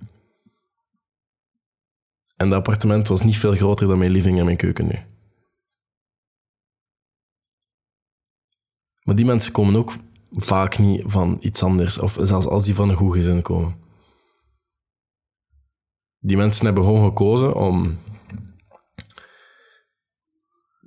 En 2.35 2.49
dat 2.49 2.57
appartement 2.57 3.07
was 3.07 3.23
niet 3.23 3.37
veel 3.37 3.55
groter 3.55 3.87
dan 3.87 3.97
mijn 3.97 4.11
living 4.11 4.39
en 4.39 4.45
mijn 4.45 4.57
keuken 4.57 4.87
nu. 4.87 4.99
Maar 9.03 9.15
die 9.15 9.25
mensen 9.25 9.51
komen 9.51 9.75
ook 9.75 9.93
vaak 10.31 10.77
niet 10.77 11.03
van 11.05 11.37
iets 11.39 11.63
anders, 11.63 11.97
of 11.97 12.17
zelfs 12.21 12.45
als 12.45 12.65
die 12.65 12.75
van 12.75 12.89
een 12.89 12.95
goed 12.95 13.15
gezin 13.15 13.41
komen. 13.41 13.75
Die 16.19 16.37
mensen 16.37 16.65
hebben 16.65 16.83
gewoon 16.83 17.05
gekozen 17.05 17.55
om 17.55 17.99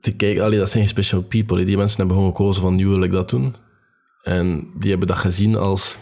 te 0.01 0.17
kijken, 0.17 0.45
allee, 0.45 0.59
dat 0.59 0.71
zijn 0.71 0.83
geen 0.83 0.93
special 0.93 1.23
people. 1.23 1.65
Die 1.65 1.77
mensen 1.77 1.99
hebben 1.99 2.17
gewoon 2.17 2.31
gekozen 2.31 2.63
van 2.63 2.75
nu 2.75 2.89
wil 2.89 3.03
ik 3.03 3.11
dat 3.11 3.31
doen. 3.31 3.57
En 4.23 4.73
die 4.79 4.91
hebben 4.91 5.09
dat 5.09 5.17
gezien 5.17 5.57
als 5.57 5.99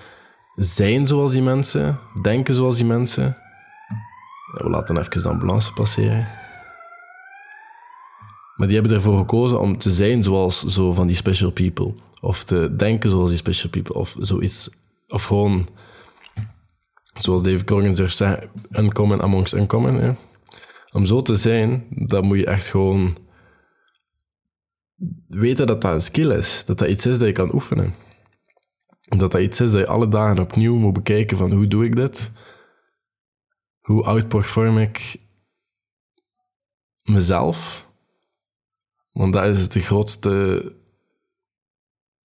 zijn 0.65 1.07
zoals 1.07 1.33
die 1.33 1.43
mensen, 1.43 2.01
denken 2.23 2.55
zoals 2.55 2.77
die 2.77 2.85
mensen 2.85 3.37
we 4.53 4.71
laten 4.71 4.99
even 4.99 5.23
de 5.23 5.29
ambulance 5.29 5.73
passeren. 5.73 6.29
Maar 8.57 8.67
die 8.67 8.77
hebben 8.77 8.97
ervoor 8.97 9.19
gekozen 9.19 9.61
om 9.61 9.79
te 9.79 9.91
zijn 9.91 10.23
zoals 10.23 10.65
zo 10.65 10.93
van 10.93 11.07
die 11.07 11.17
special 11.17 11.51
people. 11.51 11.95
Of 12.21 12.45
te 12.45 12.75
denken 12.77 13.11
zoals 13.11 13.29
die 13.29 13.39
special 13.39 13.71
people. 13.71 13.95
Of 13.95 14.17
zoiets. 14.21 14.71
Of 15.09 15.25
gewoon, 15.25 15.69
zoals 17.15 17.43
David 17.43 17.65
Corgan 17.65 17.97
zegt, 18.09 18.49
uncommon 18.71 19.23
amongst 19.23 19.55
uncommon. 19.55 19.95
Hè. 19.95 20.13
Om 20.91 21.07
zo 21.07 21.23
te 21.23 21.35
zijn, 21.35 21.87
dan 21.91 22.25
moet 22.25 22.39
je 22.39 22.47
echt 22.47 22.67
gewoon 22.67 23.17
weten 25.29 25.67
dat 25.67 25.81
dat 25.81 25.95
een 25.95 26.01
skill 26.01 26.31
is. 26.31 26.65
Dat 26.67 26.79
dat 26.79 26.89
iets 26.89 27.07
is 27.07 27.19
dat 27.19 27.27
je 27.27 27.35
kan 27.35 27.55
oefenen. 27.55 27.95
Dat 29.09 29.31
dat 29.31 29.41
iets 29.41 29.61
is 29.61 29.71
dat 29.71 29.81
je 29.81 29.87
alle 29.87 30.09
dagen 30.09 30.39
opnieuw 30.39 30.77
moet 30.77 30.93
bekijken 30.93 31.37
van 31.37 31.53
hoe 31.53 31.67
doe 31.67 31.85
ik 31.85 31.97
dit? 31.97 32.31
hoe 33.89 34.05
outperform 34.05 34.79
ik 34.79 35.17
mezelf? 37.05 37.87
Want 39.13 39.33
dat 39.33 39.45
is 39.45 39.69
de 39.69 39.81
grootste 39.81 40.63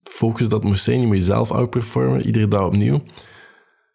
focus 0.03 0.49
dat 0.49 0.63
moest 0.63 0.83
zijn. 0.83 1.01
Je 1.01 1.07
moet 1.07 1.15
jezelf 1.15 1.51
outperformen, 1.51 2.25
iedere 2.25 2.47
dag 2.47 2.65
opnieuw. 2.65 3.03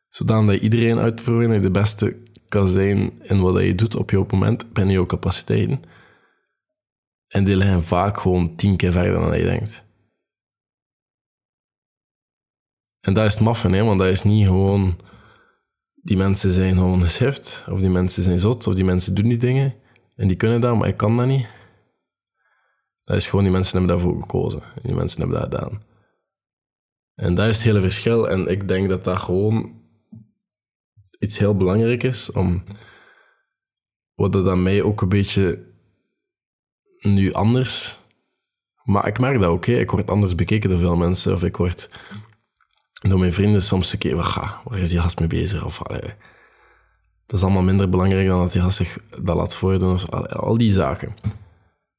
Zodat 0.09 0.51
je 0.51 0.61
iedereen 0.61 0.99
uitvoert 0.99 1.51
en 1.51 1.63
de 1.63 1.71
beste 1.71 2.17
kan 2.49 2.69
zijn 2.69 3.23
in 3.23 3.41
wat 3.41 3.63
je 3.63 3.75
doet 3.75 3.97
op 3.97 4.11
jouw 4.11 4.27
moment, 4.31 4.73
binnen 4.73 4.95
jouw 4.95 5.07
capaciteiten. 5.07 5.83
En 7.29 7.45
die 7.45 7.57
liggen 7.57 7.85
vaak 7.85 8.21
gewoon 8.21 8.57
tien 8.57 8.77
keer 8.77 8.93
verder 8.93 9.21
dan 9.21 9.39
je 9.39 9.45
denkt. 9.45 9.85
En 13.09 13.15
dat 13.15 13.25
is 13.25 13.33
het 13.33 13.43
maffen, 13.43 13.73
hè, 13.73 13.85
want 13.85 13.99
dat 13.99 14.09
is 14.09 14.23
niet 14.23 14.47
gewoon... 14.47 14.99
Die 15.95 16.17
mensen 16.17 16.53
zijn 16.53 16.77
gewoon 16.77 17.03
geschift, 17.03 17.65
of 17.71 17.81
die 17.81 17.91
mensen 17.91 18.23
zijn 18.23 18.39
zot, 18.39 18.67
of 18.67 18.75
die 18.75 18.85
mensen 18.85 19.15
doen 19.15 19.29
die 19.29 19.39
dingen. 19.39 19.75
En 20.17 20.29
die 20.29 20.37
kunnen 20.37 20.61
dat, 20.61 20.77
maar 20.77 20.89
ik 20.89 20.97
kan 20.97 21.17
dat 21.17 21.27
niet. 21.27 21.49
Dat 23.05 23.17
is 23.17 23.29
gewoon, 23.29 23.45
die 23.45 23.53
mensen 23.53 23.79
hebben 23.79 23.97
daarvoor 23.97 24.21
gekozen. 24.21 24.63
En 24.63 24.83
die 24.83 24.95
mensen 24.95 25.21
hebben 25.21 25.41
dat 25.41 25.55
gedaan. 25.55 25.83
En 27.15 27.35
dat 27.35 27.49
is 27.49 27.57
het 27.57 27.65
hele 27.65 27.81
verschil. 27.81 28.29
En 28.29 28.47
ik 28.47 28.69
denk 28.69 28.89
dat 28.89 29.05
dat 29.05 29.19
gewoon 29.19 29.83
iets 31.19 31.39
heel 31.39 31.57
belangrijk 31.57 32.03
is 32.03 32.33
om... 32.33 32.65
Wat 34.15 34.33
dat 34.33 34.49
aan 34.49 34.63
mij 34.63 34.83
ook 34.83 35.01
een 35.01 35.09
beetje 35.09 35.73
nu 37.01 37.33
anders... 37.33 37.99
Maar 38.85 39.07
ik 39.07 39.19
merk 39.19 39.39
dat 39.41 39.49
ook, 39.49 39.67
hè. 39.67 39.73
ik 39.73 39.91
word 39.91 40.11
anders 40.11 40.35
bekeken 40.35 40.71
door 40.71 40.79
veel 40.79 40.97
mensen. 40.97 41.35
Of 41.35 41.43
ik 41.43 41.57
word 41.57 41.91
door 42.99 43.19
mijn 43.19 43.33
vrienden 43.33 43.63
soms 43.63 43.93
een 43.93 43.99
keer, 43.99 44.17
waar, 44.17 44.61
waar 44.65 44.79
is 44.79 44.91
die 44.91 45.01
gast 45.01 45.19
mee 45.19 45.29
bezig? 45.29 45.65
Of, 45.65 45.83
allee, 45.83 46.15
dat 47.27 47.39
is 47.39 47.43
allemaal 47.43 47.63
minder 47.63 47.89
belangrijk 47.89 48.27
dan 48.27 48.41
dat 48.41 48.53
die 48.53 48.61
gast 48.61 48.77
zich 48.77 48.99
dat 49.23 49.37
laat 49.37 49.55
voordoen. 49.55 49.93
Of, 49.93 50.11
al 50.11 50.59
die 50.59 50.73
zaken. 50.73 51.15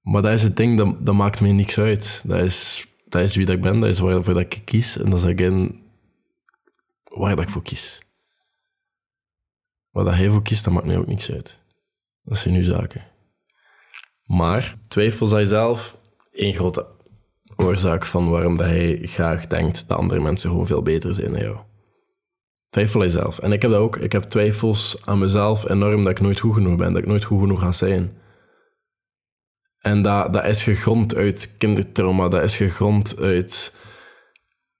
Maar 0.01 0.21
dat 0.21 0.33
is 0.33 0.43
het 0.43 0.57
ding, 0.57 0.77
dat, 0.77 1.05
dat 1.05 1.15
maakt 1.15 1.41
mij 1.41 1.51
niks 1.51 1.77
uit. 1.77 2.21
Dat 2.25 2.39
is, 2.39 2.87
dat 3.05 3.21
is 3.21 3.35
wie 3.35 3.51
ik 3.51 3.61
ben, 3.61 3.79
dat 3.79 3.89
is 3.89 3.99
waarvoor 3.99 4.33
dat 4.33 4.43
ik 4.43 4.61
kies. 4.65 4.97
En 4.97 5.09
dat 5.09 5.19
is 5.19 5.33
again 5.33 5.81
waar 7.03 7.35
dat 7.35 7.45
ik 7.45 7.49
voor 7.49 7.63
kies. 7.63 8.01
Wat 9.91 10.05
dat 10.05 10.13
hij 10.13 10.29
voor 10.29 10.41
kiest, 10.41 10.63
dat 10.63 10.73
maakt 10.73 10.85
mij 10.85 10.97
ook 10.97 11.07
niks 11.07 11.31
uit. 11.31 11.59
Dat 12.23 12.37
zijn 12.37 12.53
nu 12.53 12.63
zaken. 12.63 13.07
Maar 14.23 14.77
twijfels 14.87 15.31
aan 15.31 15.39
jezelf, 15.39 15.97
één 16.31 16.53
grote 16.53 16.87
oorzaak 17.59 18.05
van 18.05 18.29
waarom 18.29 18.57
dat 18.57 18.67
hij 18.67 18.99
graag 19.01 19.47
denkt 19.47 19.87
dat 19.87 19.97
andere 19.97 20.21
mensen 20.21 20.49
gewoon 20.49 20.67
veel 20.67 20.81
beter 20.81 21.13
zijn 21.13 21.31
dan 21.31 21.41
jou. 21.41 21.57
Twijfel 22.69 23.01
jezelf. 23.01 23.39
En 23.39 23.51
ik 23.51 23.61
heb 23.61 23.71
dat 23.71 23.79
ook. 23.79 23.97
Ik 23.97 24.11
heb 24.11 24.23
twijfels 24.23 24.97
aan 25.05 25.19
mezelf 25.19 25.69
enorm 25.69 26.03
dat 26.03 26.11
ik 26.11 26.19
nooit 26.19 26.39
goed 26.39 26.53
genoeg 26.53 26.75
ben, 26.75 26.93
dat 26.93 27.01
ik 27.01 27.07
nooit 27.07 27.23
goed 27.23 27.39
genoeg 27.39 27.59
ga 27.59 27.71
zijn. 27.71 28.17
En 29.79 30.01
dat, 30.01 30.33
dat 30.33 30.45
is 30.45 30.63
gegrond 30.63 31.15
uit 31.15 31.55
kindertrauma, 31.57 32.27
dat 32.27 32.43
is 32.43 32.55
gegrond 32.57 33.15
uit 33.19 33.75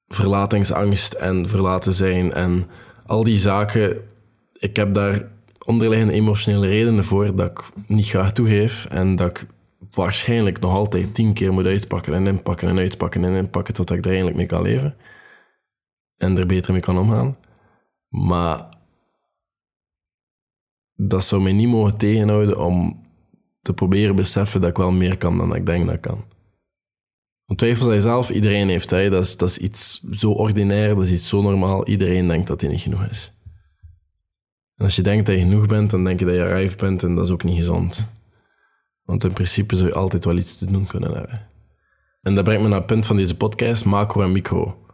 verlatingsangst 0.07 1.13
en 1.13 1.47
verlaten 1.47 1.93
zijn 1.93 2.33
en 2.33 2.65
al 3.05 3.23
die 3.23 3.39
zaken. 3.39 4.01
Ik 4.53 4.75
heb 4.75 4.93
daar 4.93 5.31
onderliggende 5.65 6.13
emotionele 6.13 6.67
redenen 6.67 7.05
voor 7.05 7.35
dat 7.35 7.49
ik 7.49 7.61
niet 7.87 8.07
graag 8.07 8.31
toegeef 8.31 8.85
en 8.85 9.15
dat 9.15 9.29
ik 9.29 9.45
waarschijnlijk 9.91 10.59
nog 10.59 10.77
altijd 10.77 11.13
tien 11.13 11.33
keer 11.33 11.53
moet 11.53 11.65
uitpakken 11.65 12.13
en 12.13 12.27
inpakken 12.27 12.67
en 12.67 12.77
uitpakken 12.77 13.23
en 13.23 13.35
inpakken 13.35 13.73
tot 13.73 13.91
ik 13.91 13.99
er 13.99 14.05
eigenlijk 14.05 14.37
mee 14.37 14.45
kan 14.45 14.61
leven. 14.61 14.95
En 16.17 16.37
er 16.37 16.45
beter 16.45 16.71
mee 16.71 16.81
kan 16.81 16.97
omgaan. 16.97 17.37
Maar 18.07 18.69
dat 20.95 21.23
zou 21.23 21.41
mij 21.41 21.53
niet 21.53 21.67
mogen 21.67 21.97
tegenhouden 21.97 22.59
om 22.65 23.07
te 23.59 23.73
proberen 23.73 24.15
beseffen 24.15 24.61
dat 24.61 24.69
ik 24.69 24.77
wel 24.77 24.91
meer 24.91 25.17
kan 25.17 25.37
dan 25.37 25.55
ik 25.55 25.65
denk 25.65 25.85
dat 25.85 25.95
ik 25.95 26.01
kan. 26.01 26.25
Want 27.45 27.59
twijfels 27.59 27.87
aan 27.87 27.93
jezelf, 27.93 28.29
iedereen 28.29 28.69
heeft 28.69 28.89
hij. 28.89 29.09
Dat 29.09 29.23
is, 29.23 29.37
dat 29.37 29.49
is 29.49 29.57
iets 29.57 30.01
zo 30.11 30.31
ordinair, 30.31 30.95
dat 30.95 31.05
is 31.05 31.11
iets 31.11 31.27
zo 31.27 31.41
normaal. 31.41 31.87
Iedereen 31.87 32.27
denkt 32.27 32.47
dat 32.47 32.61
hij 32.61 32.69
niet 32.69 32.81
genoeg 32.81 33.05
is. 33.05 33.33
En 34.75 34.85
als 34.85 34.95
je 34.95 35.01
denkt 35.01 35.25
dat 35.25 35.35
je 35.35 35.41
genoeg 35.41 35.65
bent, 35.65 35.89
dan 35.89 36.03
denk 36.03 36.19
je 36.19 36.25
dat 36.25 36.35
je 36.35 36.43
rijf 36.43 36.75
bent 36.75 37.03
en 37.03 37.15
dat 37.15 37.25
is 37.25 37.31
ook 37.31 37.43
niet 37.43 37.57
gezond. 37.57 38.07
Want 39.09 39.23
in 39.23 39.33
principe 39.33 39.75
zou 39.75 39.87
je 39.87 39.95
altijd 39.95 40.25
wel 40.25 40.37
iets 40.37 40.57
te 40.57 40.65
doen 40.65 40.85
kunnen 40.85 41.13
hebben. 41.13 41.47
En 42.21 42.35
dat 42.35 42.43
brengt 42.43 42.61
me 42.61 42.67
naar 42.67 42.77
het 42.77 42.87
punt 42.87 43.05
van 43.05 43.15
deze 43.15 43.37
podcast, 43.37 43.85
macro 43.85 44.21
en 44.21 44.31
micro. 44.31 44.85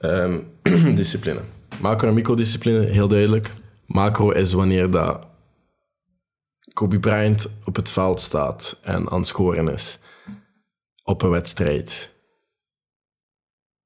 Um, 0.00 0.50
discipline. 0.94 1.40
Macro 1.80 2.08
en 2.08 2.14
microdiscipline, 2.14 2.86
heel 2.86 3.08
duidelijk. 3.08 3.54
Macro 3.86 4.30
is 4.30 4.52
wanneer 4.52 4.90
dat 4.90 5.26
Kobe 6.72 7.00
Bryant 7.00 7.50
op 7.64 7.76
het 7.76 7.90
veld 7.90 8.20
staat 8.20 8.78
en 8.82 9.10
aan 9.10 9.18
het 9.18 9.26
scoren 9.26 9.68
is 9.68 9.98
op 11.02 11.22
een 11.22 11.30
wedstrijd. 11.30 12.14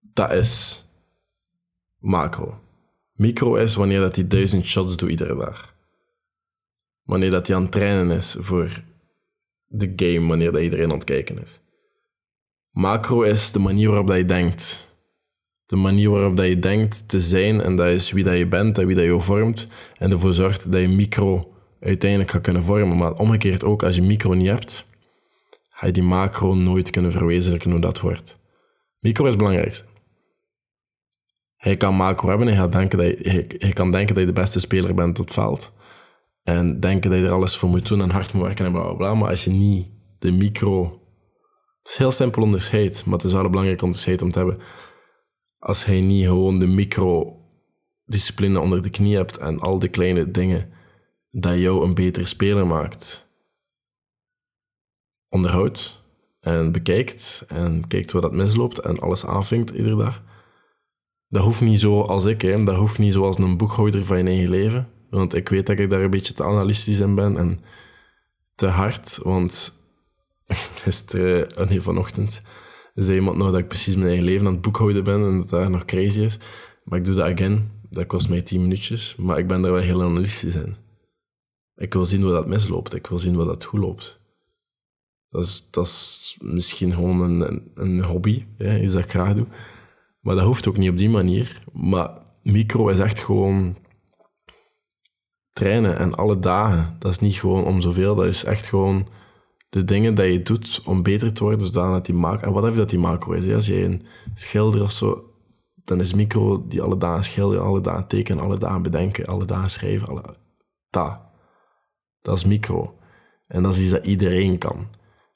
Dat 0.01 0.33
is 0.33 0.85
macro. 1.99 2.61
Micro 3.13 3.55
is 3.55 3.75
wanneer 3.75 4.01
dat 4.01 4.15
hij 4.15 4.27
duizend 4.27 4.65
shots 4.65 4.97
doet 4.97 5.11
iedere 5.11 5.37
dag. 5.37 5.72
Wanneer 7.03 7.31
dat 7.31 7.47
hij 7.47 7.57
aan 7.57 7.63
het 7.63 7.73
trainen 7.73 8.17
is 8.17 8.37
voor 8.39 8.85
de 9.67 9.93
game, 9.97 10.29
wanneer 10.29 10.53
dat 10.53 10.63
iedereen 10.63 10.85
aan 10.85 10.95
het 10.95 11.05
kijken 11.05 11.43
is. 11.43 11.61
Macro 12.71 13.23
is 13.23 13.53
de 13.53 13.59
manier 13.59 13.89
waarop 13.89 14.07
dat 14.07 14.17
je 14.17 14.25
denkt. 14.25 14.91
De 15.67 15.77
manier 15.77 16.11
waarop 16.11 16.37
dat 16.37 16.47
je 16.47 16.59
denkt 16.59 17.09
te 17.09 17.21
zijn 17.21 17.61
en 17.61 17.77
dat 17.77 17.87
is 17.87 18.13
wie 18.13 18.25
dat 18.25 18.37
je 18.37 18.47
bent 18.47 18.79
en 18.79 18.87
wie 18.87 18.97
dat 18.97 19.05
je 19.05 19.21
vormt 19.21 19.69
en 19.99 20.11
ervoor 20.11 20.33
zorgt 20.33 20.73
dat 20.73 20.81
je 20.81 20.89
micro 20.89 21.55
uiteindelijk 21.81 22.31
gaat 22.31 22.43
kunnen 22.43 22.63
vormen. 22.63 22.97
Maar 22.97 23.13
omgekeerd 23.13 23.65
ook, 23.65 23.83
als 23.83 23.97
je 23.97 24.03
micro 24.03 24.33
niet 24.35 24.49
hebt, 24.49 24.87
ga 25.71 25.87
je 25.87 25.93
die 25.93 26.03
macro 26.03 26.55
nooit 26.55 26.91
kunnen 26.91 27.13
verwezenlijken 27.13 27.71
hoe 27.71 27.81
dat 27.81 28.01
wordt. 28.01 28.39
Micro 28.99 29.25
is 29.25 29.31
het 29.31 29.39
belangrijkste. 29.39 29.85
Hij 31.57 31.77
kan 31.77 31.95
macro 31.95 32.29
hebben 32.29 32.49
en 32.49 32.57
hij, 32.57 32.69
denken 32.69 32.99
dat 32.99 33.07
je, 33.07 33.45
hij, 33.59 33.73
kan 33.73 33.91
denken 33.91 34.15
dat 34.15 34.25
je 34.25 34.33
de 34.33 34.41
beste 34.41 34.61
speler 34.61 34.95
bent 34.95 35.19
op 35.19 35.25
het 35.25 35.35
veld. 35.35 35.73
En 36.43 36.81
denken 36.81 37.11
dat 37.11 37.19
je 37.19 37.25
er 37.25 37.33
alles 37.33 37.57
voor 37.57 37.69
moet 37.69 37.89
doen 37.89 38.01
en 38.01 38.11
hard 38.11 38.33
moet 38.33 38.43
werken 38.43 38.65
en 38.65 38.73
bla 38.73 38.83
bla 38.83 38.93
bla. 38.93 39.15
Maar 39.15 39.29
als 39.29 39.45
je 39.45 39.51
niet 39.51 39.91
de 40.19 40.33
micro. 40.33 41.01
Het 41.83 41.91
is 41.91 41.97
heel 41.97 42.11
simpel 42.11 42.43
onderscheid, 42.43 43.05
maar 43.05 43.15
het 43.15 43.25
is 43.25 43.33
wel 43.33 43.45
een 43.45 43.51
belangrijk 43.51 43.83
onderscheid 43.83 44.23
om 44.23 44.31
te 44.31 44.39
hebben. 44.39 44.59
Als 45.59 45.85
hij 45.85 46.01
niet 46.01 46.27
gewoon 46.27 46.59
de 46.59 46.67
micro-discipline 46.67 48.61
onder 48.61 48.83
de 48.83 48.91
knie 48.91 49.17
hebt 49.17 49.39
en 49.39 49.59
al 49.59 49.79
die 49.79 49.89
kleine 49.89 50.31
dingen 50.31 50.73
dat 51.31 51.59
jou 51.59 51.85
een 51.85 51.95
betere 51.95 52.27
speler 52.27 52.67
maakt, 52.67 53.29
onderhoudt 55.29 56.03
en 56.41 56.73
bekijkt 56.73 57.45
en 57.49 57.89
kijkt 57.89 58.13
waar 58.13 58.23
dat 58.23 58.33
misloopt 58.33 58.79
en 58.79 59.01
alles 59.01 59.27
aanvinkt 59.27 59.71
iedere 59.71 59.97
dag. 59.97 60.23
Dat 61.29 61.43
hoeft 61.43 61.61
niet 61.61 61.81
zo 61.81 62.01
als 62.01 62.25
ik, 62.25 62.43
hè. 62.43 62.65
dat 62.65 62.77
hoeft 62.77 62.99
niet 62.99 63.13
zoals 63.13 63.39
een 63.39 63.57
boekhouder 63.57 64.05
van 64.05 64.19
je 64.19 64.25
eigen 64.25 64.51
leven. 64.51 64.89
Want 65.13 65.35
ik 65.35 65.49
weet 65.49 65.67
dat 65.67 65.79
ik 65.79 65.91
daar 65.91 66.03
een 66.03 66.11
beetje 66.11 66.35
te 66.35 66.45
analytisch 66.45 67.01
in 67.01 67.15
ben 67.15 67.37
en 67.37 67.59
te 68.55 68.67
hard. 68.67 69.19
Want 69.23 69.73
gisteren, 70.83 71.59
oh 71.59 71.69
nee, 71.69 71.81
vanochtend, 71.81 72.43
zei 72.95 73.19
iemand 73.19 73.37
nog 73.37 73.51
dat 73.51 73.61
ik 73.61 73.69
precies 73.69 73.95
mijn 73.95 74.07
eigen 74.07 74.25
leven 74.25 74.47
aan 74.47 74.53
het 74.53 74.63
boekhouden 74.63 75.05
ben 75.05 75.25
en 75.25 75.39
dat 75.39 75.49
dat 75.49 75.69
nog 75.69 75.85
crazy 75.85 76.21
is. 76.21 76.39
Maar 76.85 76.99
ik 76.99 77.05
doe 77.05 77.15
dat 77.15 77.33
again. 77.33 77.71
Dat 77.91 78.07
kost 78.07 78.29
mij 78.29 78.43
tien 78.43 78.61
minuutjes. 78.61 79.17
Maar 79.17 79.39
ik 79.39 79.47
ben 79.47 79.63
daar 79.63 79.73
wel 79.73 79.81
heel 79.81 80.03
analytisch 80.03 80.45
in. 80.45 80.77
Ik 81.77 81.93
wil 81.93 82.05
zien 82.05 82.23
hoe 82.23 82.33
dat 82.33 82.47
misloopt. 82.47 82.95
Ik 82.95 83.07
wil 83.07 83.19
zien 83.19 83.35
hoe 83.35 83.45
dat 83.45 83.65
goed 83.65 83.81
loopt. 83.81 84.21
Dat 85.29 85.45
is, 85.45 85.71
dat 85.71 85.87
is 85.87 86.39
misschien 86.43 86.93
gewoon 86.93 87.21
een, 87.21 87.71
een 87.75 88.03
hobby, 88.03 88.45
hè, 88.59 88.79
iets 88.79 88.93
dat 88.93 89.05
ik 89.05 89.11
graag 89.11 89.35
doe. 89.35 89.47
Maar 90.21 90.35
dat 90.35 90.45
hoeft 90.45 90.69
ook 90.69 90.77
niet 90.77 90.91
op 90.91 90.97
die 90.97 91.11
manier. 91.11 91.65
Maar 91.73 92.11
micro 92.43 92.89
is 92.89 92.99
echt 92.99 93.19
gewoon 93.19 93.77
trainen 95.53 95.99
en 95.99 96.15
alle 96.15 96.39
dagen. 96.39 96.97
Dat 96.99 97.11
is 97.11 97.19
niet 97.19 97.35
gewoon 97.35 97.65
om 97.65 97.81
zoveel, 97.81 98.15
dat 98.15 98.27
is 98.27 98.45
echt 98.45 98.67
gewoon 98.67 99.09
de 99.69 99.85
dingen 99.85 100.15
dat 100.15 100.27
je 100.27 100.43
doet 100.43 100.81
om 100.85 101.03
beter 101.03 101.33
te 101.33 101.45
worden, 101.45 101.67
zodat 101.67 102.07
die 102.07 102.15
macro... 102.15 102.47
En 102.47 102.53
wat 102.53 102.65
even 102.65 102.77
dat 102.77 102.91
die 102.91 102.99
macro 102.99 103.33
is, 103.33 103.53
als 103.53 103.67
je 103.67 103.85
een 103.85 104.03
schilder 104.35 104.83
of 104.83 104.91
zo, 104.91 105.33
dan 105.85 106.01
is 106.01 106.15
micro 106.15 106.67
die 106.69 106.83
alle 106.83 106.97
dagen 106.97 107.25
schilderen, 107.25 107.65
alle 107.65 107.81
dagen 107.81 108.07
tekenen, 108.07 108.45
alle 108.45 108.59
dagen 108.59 108.83
bedenken, 108.83 109.27
alle 109.27 109.45
dagen 109.45 109.71
schrijven, 109.71 110.09
alle... 110.09 110.23
Dat. 110.91 111.21
Dat 112.23 112.37
is 112.37 112.45
micro. 112.45 112.99
En 113.47 113.63
dat 113.63 113.75
is 113.75 113.81
iets 113.81 113.91
dat 113.91 114.07
iedereen 114.07 114.59
kan. 114.59 114.77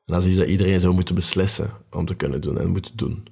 En 0.05 0.13
dat 0.13 0.23
is 0.23 0.29
iets 0.29 0.39
dat 0.39 0.49
iedereen 0.49 0.81
zou 0.81 0.95
moeten 0.95 1.15
beslissen 1.15 1.71
om 1.91 2.05
te 2.05 2.15
kunnen 2.15 2.41
doen 2.41 2.59
en 2.59 2.71
moeten 2.71 2.97
doen. 2.97 3.27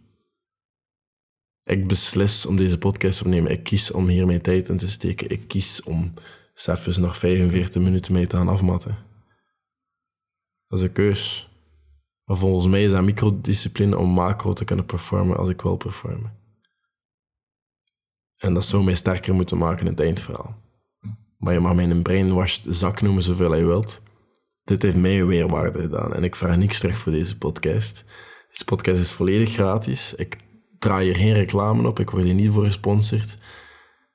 Ik 1.64 1.88
beslis 1.88 2.47
om 2.47 2.57
deze 2.57 2.79
podcast 2.79 3.23
te 3.23 3.29
nemen. 3.29 3.50
Ik 3.50 3.62
kies 3.62 3.91
om 3.91 4.07
hier 4.09 4.26
mijn 4.26 4.43
tijd 4.43 4.69
in 4.69 4.76
te 4.76 4.91
steken. 4.91 5.31
Ik 5.31 5.49
kies 5.49 5.83
om 5.83 6.12
zelfs 6.54 6.96
nog 6.96 7.16
45 7.16 7.82
minuten 7.82 8.12
mee 8.12 8.26
te 8.26 8.37
gaan 8.37 8.49
afmatten. 8.49 8.99
Dat 10.66 10.78
is 10.78 10.84
een 10.84 10.92
keus. 10.92 11.49
Maar 12.25 12.37
volgens 12.37 12.66
mij 12.66 12.84
is 12.84 12.90
dat 12.90 13.02
microdiscipline 13.02 13.99
om 13.99 14.08
macro 14.08 14.52
te 14.52 14.64
kunnen 14.64 14.87
performen 14.87 15.37
als 15.37 15.49
ik 15.49 15.61
wil 15.61 15.76
performen. 15.76 16.42
En 18.37 18.54
dat 18.54 18.64
zou 18.64 18.84
mij 18.84 18.94
sterker 18.94 19.34
moeten 19.34 19.58
maken 19.58 19.87
in 19.87 19.92
het 19.92 20.00
eindverhaal. 20.00 20.62
Maar 21.38 21.52
je 21.52 21.61
mag 21.61 21.75
mij 21.75 21.90
een 21.90 22.02
brainwashed 22.02 22.75
zak 22.75 23.00
noemen 23.00 23.23
zoveel 23.23 23.54
je 23.54 23.64
wilt. 23.64 24.02
Dit 24.64 24.82
heeft 24.82 24.96
mij 24.96 25.26
weer 25.26 25.49
waarde 25.49 25.80
gedaan 25.80 26.14
en 26.14 26.25
ik 26.25 26.37
vraag 26.37 26.56
niks 26.56 26.78
terug 26.80 26.99
voor 26.99 27.12
deze 27.12 27.38
podcast. 27.38 28.04
Deze 28.49 28.64
podcast 28.64 29.00
is 29.00 29.12
volledig 29.12 29.52
gratis. 29.52 30.14
Ik 30.14 30.38
draai 30.78 31.04
hier 31.04 31.16
geen 31.16 31.32
reclame 31.32 31.88
op, 31.88 31.99
ik 31.99 32.11
word 32.11 32.25
hier 32.25 32.34
niet 32.34 32.52
voor 32.52 32.64
gesponsord. 32.64 33.30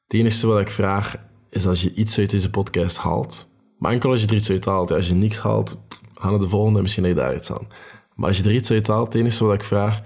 Het 0.04 0.14
enige 0.14 0.48
wat 0.48 0.60
ik 0.60 0.70
vraag 0.70 1.29
is 1.50 1.68
als 1.68 1.82
je 1.82 1.94
iets 1.94 2.18
uit 2.18 2.30
deze 2.30 2.50
podcast 2.50 2.98
haalt, 2.98 3.48
maar 3.78 3.92
enkel 3.92 4.12
als 4.12 4.22
je 4.22 4.28
er 4.28 4.34
iets 4.34 4.50
uit 4.50 4.66
haalt. 4.66 4.92
Als 4.92 5.08
je 5.08 5.14
niks 5.14 5.40
haalt, 5.40 5.78
ga 6.14 6.30
naar 6.30 6.40
de 6.40 6.48
volgende 6.48 6.78
en 6.78 6.84
misschien 6.84 7.04
heb 7.04 7.16
je 7.16 7.20
daar 7.20 7.36
iets 7.36 7.52
aan. 7.52 7.68
Maar 8.16 8.28
als 8.28 8.38
je 8.38 8.44
er 8.44 8.54
iets 8.54 8.72
uit 8.72 8.88
haalt, 8.88 9.06
het 9.06 9.22
enige 9.22 9.46
wat 9.46 9.54
ik 9.54 9.64
vraag, 9.64 10.02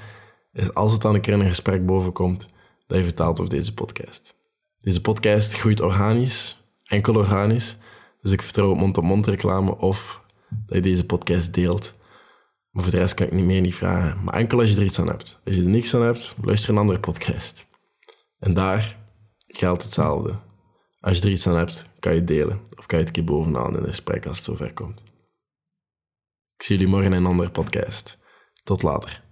is 0.54 0.74
als 0.74 0.92
het 0.92 1.02
dan 1.02 1.16
een 1.16 1.22
keer 1.22 1.34
in 1.34 1.40
een 1.40 1.48
gesprek 1.48 1.86
bovenkomt, 1.86 2.54
dat 2.88 2.98
je 2.98 3.04
vertaalt 3.04 3.40
over 3.40 3.52
deze 3.52 3.74
podcast. 3.74 4.36
Deze 4.80 5.02
podcast 5.02 5.54
groeit 5.54 5.82
organisch, 5.82 6.64
enkel 6.84 7.16
organisch. 7.16 7.78
Dus 8.22 8.32
ik 8.32 8.42
vertrouw 8.42 8.70
op 8.70 8.78
mond-op-mond 8.78 9.28
reclame 9.28 9.78
of 9.78 10.24
dat 10.50 10.76
je 10.76 10.82
deze 10.82 11.06
podcast 11.06 11.54
deelt. 11.54 11.94
Maar 12.70 12.84
voor 12.84 12.92
de 12.92 12.98
rest 12.98 13.14
kan 13.14 13.26
ik 13.26 13.34
niet 13.34 13.46
meer 13.46 13.62
niet 13.62 13.76
vragen. 13.76 14.24
Maar 14.24 14.34
enkel 14.34 14.60
als 14.60 14.70
je 14.70 14.78
er 14.78 14.84
iets 14.84 15.00
aan 15.00 15.08
hebt. 15.08 15.40
Als 15.46 15.56
je 15.56 15.62
er 15.62 15.70
niks 15.70 15.96
aan 15.96 16.02
hebt, 16.02 16.36
luister 16.42 16.70
een 16.70 16.78
andere 16.78 17.00
podcast. 17.00 17.66
En 18.40 18.54
daar 18.54 18.98
geldt 19.48 19.84
hetzelfde. 19.84 20.40
Als 21.04 21.18
je 21.18 21.24
er 21.24 21.32
iets 21.32 21.48
aan 21.48 21.56
hebt, 21.58 21.86
kan 22.00 22.14
je 22.14 22.24
delen. 22.24 22.60
Of 22.78 22.86
kan 22.86 23.00
je 23.00 23.06
het 23.06 23.08
een 23.08 23.24
keer 23.24 23.34
bovenaan 23.36 23.74
in 23.74 23.80
een 23.80 23.88
gesprek 23.88 24.26
als 24.26 24.38
het 24.38 24.46
zover 24.46 24.74
komt. 24.74 25.04
Ik 26.56 26.64
zie 26.64 26.78
jullie 26.78 26.92
morgen 26.92 27.12
in 27.12 27.18
een 27.18 27.26
andere 27.26 27.52
podcast. 27.52 28.18
Tot 28.64 28.84
later. 28.84 29.24